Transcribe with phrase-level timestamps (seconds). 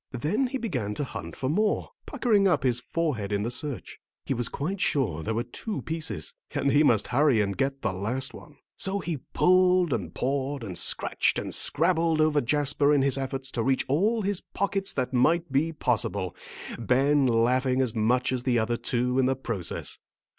[0.17, 3.99] Then he began to hunt for more, puckering up his forehead in the search.
[4.25, 7.93] He was quite sure there were two pieces, and he must hurry and get the
[7.93, 8.57] last one.
[8.77, 13.61] So he pulled and pawed and scratched and scrabbled over Jasper in his efforts to
[13.61, 16.35] reach all his pockets that might be possible,
[16.79, 19.99] Ben laughing as much as the other two in the process.